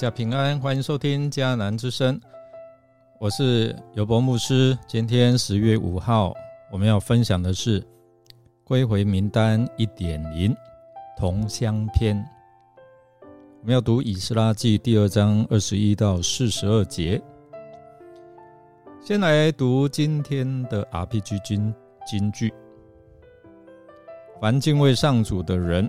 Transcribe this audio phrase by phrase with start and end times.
[0.00, 2.18] 家平安，欢迎收听迦南之声，
[3.18, 4.74] 我是尤博牧师。
[4.86, 6.32] 今天十月五号，
[6.72, 7.86] 我们要分享的是
[8.64, 10.56] 归回名单一点零
[11.18, 12.16] 同乡篇。
[13.60, 17.20] 我们要读以斯拉记第二章二十一到四十二节。
[19.02, 21.74] 先来读今天的 RPG 金
[22.06, 22.50] 金句：
[24.40, 25.86] 凡敬畏上主的人。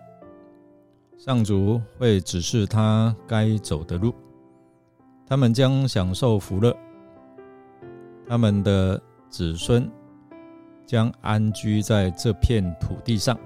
[1.24, 4.12] 上主会指示他该走的路，
[5.28, 6.76] 他们将享受福乐，
[8.28, 9.88] 他们的子孙
[10.84, 13.38] 将安居在这片土地上。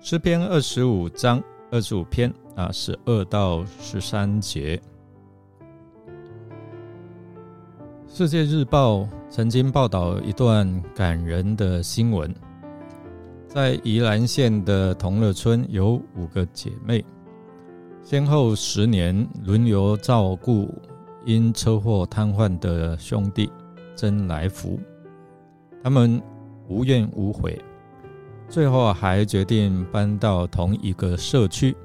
[0.00, 4.82] 诗篇二十五章二十五篇啊，十二到十三节。
[8.08, 12.34] 世界日报曾经报道一段感人的新闻。
[13.54, 17.04] 在宜兰县的同乐村，有五个姐妹，
[18.02, 20.74] 先后十年轮流照顾
[21.24, 23.48] 因车祸瘫痪的兄弟
[23.94, 24.76] 曾来福。
[25.84, 26.20] 他们
[26.66, 27.56] 无怨无悔，
[28.48, 31.76] 最后还决定搬到同一个社区，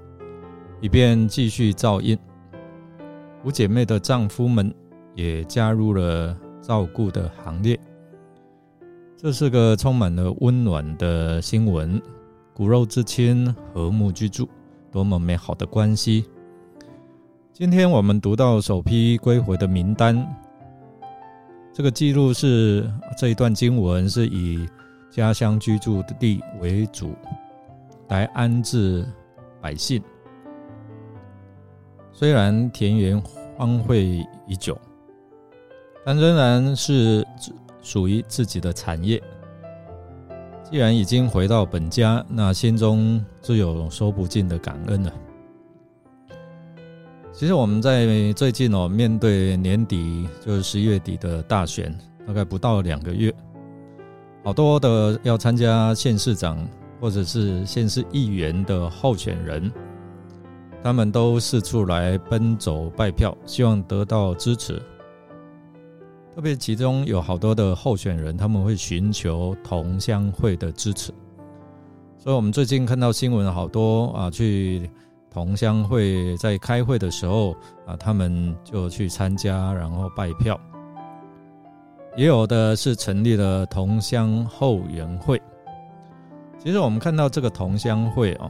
[0.81, 2.17] 以便继续照应。
[3.45, 4.73] 五姐妹的丈夫们
[5.13, 7.79] 也加入了照顾的行列。
[9.21, 12.01] 这是个充满了温暖的新闻，
[12.53, 14.47] 骨肉之亲，和睦居住，
[14.93, 16.23] 多么美好的关系！
[17.51, 20.25] 今天我们读到首批归回的名单，
[21.73, 24.65] 这个记录是这一段经文是以
[25.11, 27.13] 家乡居住的地为主，
[28.07, 29.05] 来安置
[29.59, 30.01] 百姓。
[32.13, 33.21] 虽然田园
[33.57, 34.79] 荒废已久，
[36.05, 37.27] 但仍然是。
[37.81, 39.21] 属于自己的产业，
[40.69, 45.13] 既然已经回到本家，那心中就有说不尽的感恩了。
[47.31, 53.33] 其实我们在最近哦，面对年底就是十一月底的大选，大概不到两个月，
[54.43, 56.67] 好多的要参加县市长
[56.99, 59.71] 或者是县市议员的候选人，
[60.83, 64.81] 他们都四处来奔走拜票，希望得到支持。
[66.39, 71.11] 特别其中有好多的候选人，他们会寻求同乡会的支持，
[72.17, 74.89] 所以我们最近看到新闻，好多啊，去
[75.29, 77.51] 同乡会在开会的时候
[77.85, 80.57] 啊，他们就去参加，然后拜票。
[82.15, 85.41] 也有的是成立了同乡后援会。
[86.57, 88.49] 其实我们看到这个同乡会哦，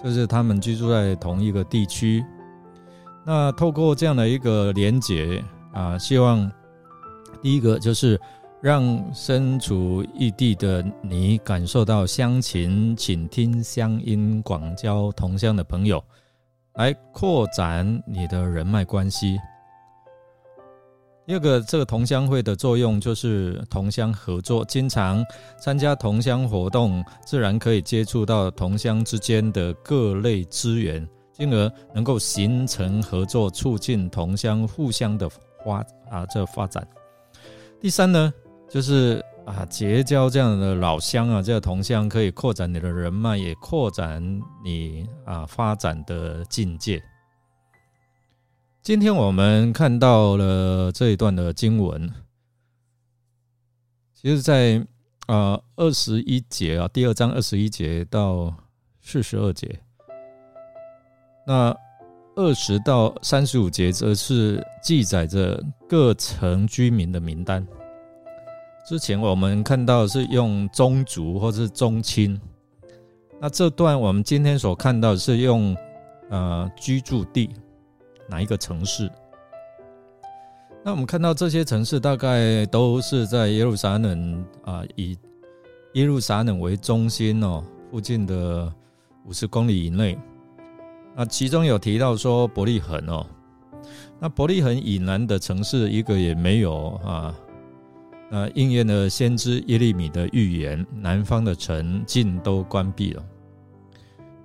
[0.00, 2.24] 就是他们居住在同一个地区，
[3.26, 6.48] 那透过这样的一个连结啊，希望。
[7.42, 8.20] 第一个就是
[8.60, 16.02] 让身处异地的你感受到乡情，请听乡音，广交同乡的朋友，
[16.74, 19.38] 来扩展你的人脉关系。
[21.26, 25.24] 第二个，这个同乡会的作用就是同乡合作，经常
[25.58, 35.76] 参加同乡活动，自然可以接触到同乡之间的各类资源，进而能够形成合作，促进同乡互相的发
[36.10, 36.84] 啊这发展。
[37.80, 38.30] 第三呢，
[38.68, 44.22] 就是啊，结交这样的老乡啊，这个同乡可以扩展你的人脉，也扩展
[44.62, 47.02] 你啊发展的境界。
[48.82, 52.12] 今天我们看到了这一段的经文，
[54.12, 54.86] 其实，在
[55.26, 58.54] 啊二十一节啊，第二章二十一节到
[59.00, 59.80] 四十二节，
[61.46, 61.74] 那。
[62.36, 67.66] 二十到三十五节则是记载着各城居民的名单。
[68.88, 72.40] 之前我们看到是用宗族或是宗亲，
[73.40, 75.76] 那这段我们今天所看到是用
[76.30, 77.50] 呃居住地
[78.28, 79.10] 哪一个城市？
[80.82, 85.16] 那我们看到这些城市大概都是在耶路撒冷啊，以
[85.94, 88.72] 耶路撒冷为中心哦，附近的
[89.26, 90.18] 五十公里以内。
[91.16, 93.26] 那其中有提到说伯利恒哦，
[94.18, 97.34] 那伯利恒以南的城市一个也没有啊，
[98.30, 103.22] 那应验了先知耶利米的预言，南方的城尽都关闭了。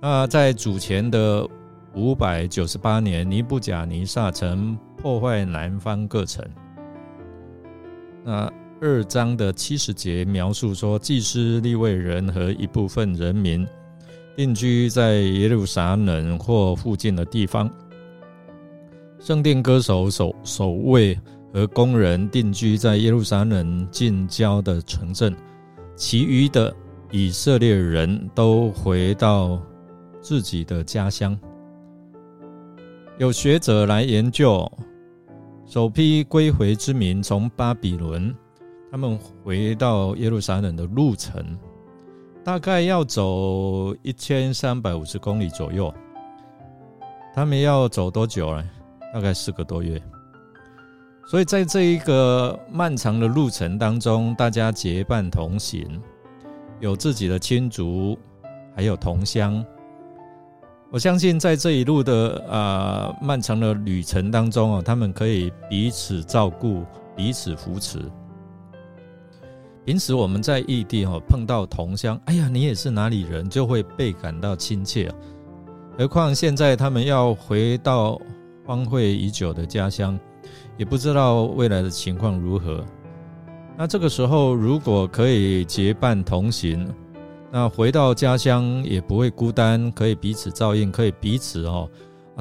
[0.00, 1.48] 那在主前的
[1.94, 6.44] 五百九十八年，尼布甲尼撒城破坏南方各城。
[8.22, 13.66] 那二章的七十节描述说，祭司、立位人和一部分人民。
[14.36, 17.70] 定居在耶路撒冷或附近的地方，
[19.18, 21.18] 圣殿歌手守守卫
[21.54, 25.34] 和工人定居在耶路撒冷近郊的城镇，
[25.94, 26.74] 其余的
[27.10, 29.58] 以色列人都回到
[30.20, 31.38] 自己的家乡。
[33.16, 34.70] 有学者来研究，
[35.64, 38.34] 首批归回之民从巴比伦，
[38.90, 41.42] 他们回到耶路撒冷的路程，
[42.46, 45.92] 大概要走一千三百五十公里左右。
[47.34, 48.64] 他们要走多久呢？
[49.12, 50.00] 大概四个多月。
[51.26, 56.00] 所以在这一个漫长的路程当中，大家结伴同行，
[56.78, 58.16] 有自己的亲族，
[58.76, 59.66] 还有同乡。
[60.92, 66.84] 我相信，在这一路的啊漫长的旅程当中哦，他们可以彼此照顾、
[67.16, 68.00] 彼此扶持。
[69.86, 75.08] 平时我们在异地哈碰到同乡，哎呀，你也是哪里人，就会倍感到亲切。
[75.96, 78.20] 何况现在他们要回到
[78.66, 80.18] 荒废已久的家乡，
[80.76, 82.84] 也不知道未来的情况如何。
[83.78, 86.92] 那这个时候，如果可以结伴同行，
[87.52, 91.88] 那回到家乡也不会孤单，可以彼此照应，可以彼此哦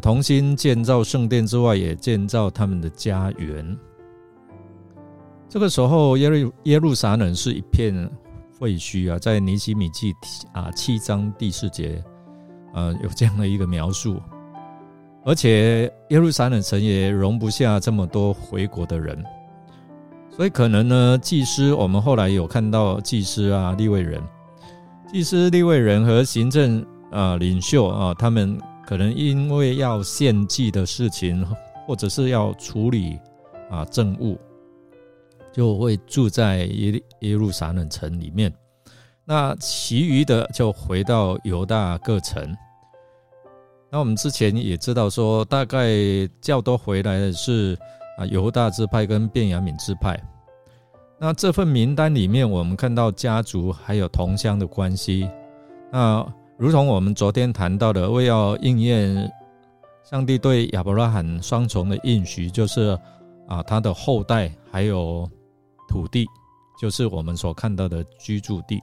[0.02, 3.78] 同心建造圣殿之外，也建造他们的家园。
[5.56, 7.94] 这个时候，耶路耶路撒冷是一片
[8.60, 10.14] 废墟啊，在尼西米记
[10.52, 12.04] 啊七章第四节，
[12.74, 14.22] 呃，有这样的一个描述。
[15.24, 19.24] 而且耶路撒冷城也容不下这么多回国的人，
[20.30, 24.22] 所以可能呢，祭司我们后来有看到祭司啊，立位人。
[25.08, 31.48] 祭司、立位人和行政啊领袖啊，他们可能因为要献祭的事情，
[31.88, 33.18] 或者是要处理
[33.72, 34.38] 啊政务，
[35.56, 38.54] 就会住在耶耶路撒冷城里面。
[39.24, 42.54] 那其余的就回到犹大各城。
[43.90, 45.88] 那我们之前也知道说，大概
[46.42, 47.78] 较多回来的是
[48.18, 50.22] 啊犹大支派跟便雅悯支派。
[51.18, 55.30] 那这份名单里面，我们看到家族还有同乡的关系。
[55.90, 56.26] 那
[56.58, 59.32] 如同我们昨天谈到的，为要应验
[60.04, 63.00] 上帝对亚伯拉罕双重的应许，就是
[63.48, 65.28] 啊，他的后代还有
[65.96, 66.28] 土地，
[66.78, 68.82] 就是我们所看到的居住地。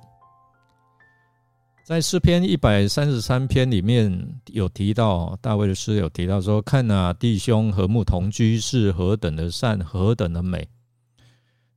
[1.84, 4.10] 在诗篇一百三十三篇里面
[4.46, 10.66] 有提到，大卫的诗有提到说：“看啊，弟兄和睦同居是何等的善，何等的美。”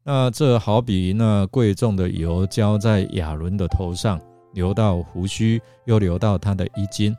[0.03, 4.21] 那这好比那贵重的油浇在亚伦的头上，
[4.53, 7.13] 流到胡须，又流到他的衣襟；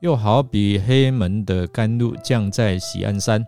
[0.00, 3.46] 又好比黑门的甘露降在喜安山，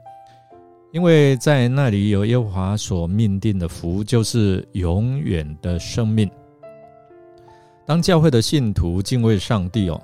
[0.93, 6.31] 因为在那里有耶和华所命定的福，就是永远的生命。
[7.85, 10.01] 当教会的信徒敬畏上帝哦，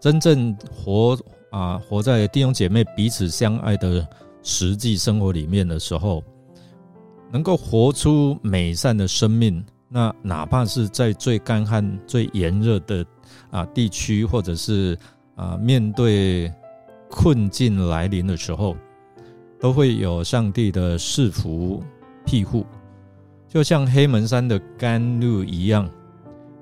[0.00, 1.18] 真正活
[1.50, 4.06] 啊活在弟兄姐妹彼此相爱的
[4.42, 6.22] 实际生活里面的时候。
[7.32, 13.04] 能够活出美善的生命，那哪怕是在最干旱、最炎热的
[13.50, 14.96] 啊地区，或者是
[15.34, 16.50] 啊面对
[17.10, 18.76] 困境来临的时候，
[19.58, 21.82] 都会有上帝的赐福
[22.24, 22.64] 庇护，
[23.48, 25.88] 就像黑门山的甘露一样，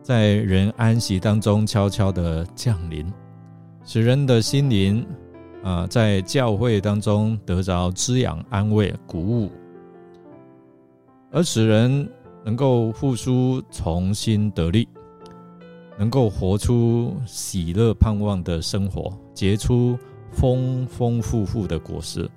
[0.03, 3.11] 在人安息当中悄悄的降临，
[3.85, 5.05] 使人的心灵
[5.63, 9.51] 啊在教会当中得着滋养、安慰、鼓舞。
[11.31, 12.09] 而使人
[12.45, 14.87] 能够复苏、重新得力，
[15.99, 19.99] 能够活出喜乐、盼望的生活，结出
[20.31, 22.31] 丰丰富富的果实，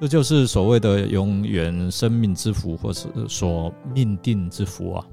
[0.00, 5.06] 这就是所谓的永远生命之福，或是所命定之福啊！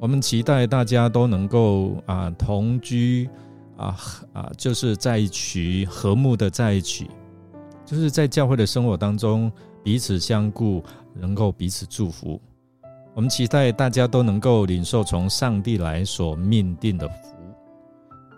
[0.00, 3.28] 我们期待大家都能够啊同居
[3.76, 3.96] 啊
[4.32, 7.10] 啊，就是在一起和睦的在一起，
[7.84, 9.50] 就是在教会的生活当中
[9.82, 10.82] 彼此相顾。
[11.14, 12.40] 能够彼此祝福，
[13.12, 17.36] 我们期待大家都能够领受从上帝来所命定的福。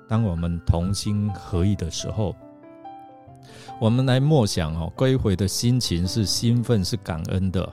[0.08, 2.34] 当我们同心合意的时候，
[3.80, 7.72] 我们来默想哦，归回的心情是兴奋，是感恩的。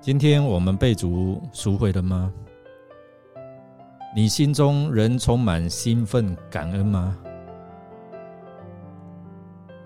[0.00, 2.32] 今天我们被主赎回了吗？
[4.16, 7.16] 你心中仍充满兴奋、感恩吗？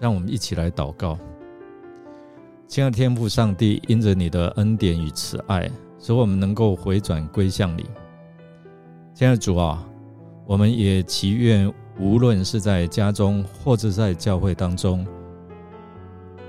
[0.01, 1.19] 让我们一起来祷告。
[2.67, 7.85] 亲爱的天父上帝，因着你的恩典与慈爱，使我们能够回转归向你。
[9.15, 9.87] 亲爱的主啊，
[10.47, 15.07] 我们也祈愿，无论是在家中或者在教会当中，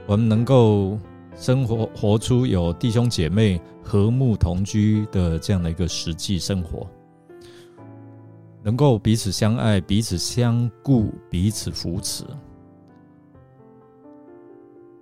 [0.08, 0.98] 我们能够
[1.36, 6.88] 生活活出有弟兄姐妹和睦同居的这样的一个实际生活，
[8.64, 12.24] 能够彼此相爱、彼此相顾、彼此扶持。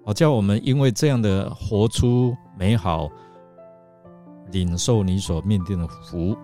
[0.06, 3.10] 好，叫我们因为这样的活出美好，
[4.52, 6.36] 领受你所命定的福，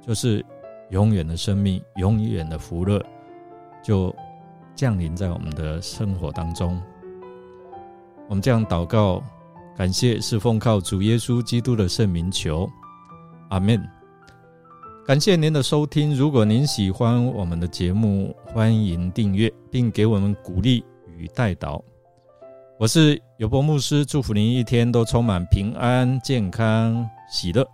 [0.00, 0.42] 就是
[0.88, 3.04] 永远的生命、永远的福乐，
[3.86, 4.12] 就
[4.74, 6.80] 降临在我们的生活当中。
[8.28, 9.22] 我们这样祷告，
[9.76, 12.68] 感谢是奉靠主耶稣基督的圣名求，
[13.50, 13.80] 阿门。
[15.06, 20.84] 感谢您的收听，如果您喜欢我们的节目，欢迎订阅并给我们鼓励
[21.16, 21.80] 与带导。
[22.78, 27.64] 我是尤伯牧师，祝福您一天都充满平安、健康、喜乐。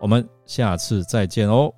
[0.00, 1.72] 我们下次再见哦。